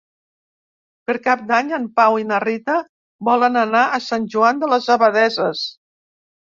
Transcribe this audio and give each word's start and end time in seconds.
Per 1.09 1.15
Cap 1.27 1.43
d'Any 1.51 1.69
en 1.79 1.85
Pau 2.01 2.17
i 2.23 2.27
na 2.31 2.41
Rita 2.45 2.79
volen 3.31 3.63
anar 3.67 3.85
a 3.85 4.03
Sant 4.09 4.29
Joan 4.37 4.67
de 4.67 4.75
les 4.77 4.93
Abadesses. 4.99 5.67